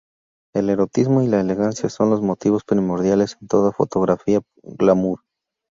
[0.55, 5.19] El erotismo y la elegancia son los motivos primordiales en toda fotografía glamour.